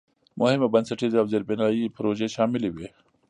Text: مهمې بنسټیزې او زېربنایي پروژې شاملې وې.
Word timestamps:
مهمې 0.39 0.67
بنسټیزې 0.73 1.17
او 1.21 1.27
زېربنایي 1.31 1.93
پروژې 1.95 2.27
شاملې 2.35 2.69
وې. 2.75 2.87